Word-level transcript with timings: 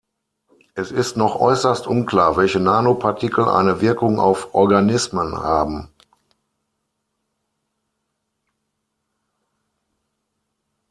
Es 0.73 0.89
ist 0.91 1.15
noch 1.15 1.35
äußerst 1.35 1.85
unklar, 1.85 2.35
welche 2.35 2.59
Nanopartikel 2.59 3.47
eine 3.47 3.81
Wirkung 3.81 4.19
auf 4.19 4.55
Organismen 4.55 5.37
haben. 5.37 5.89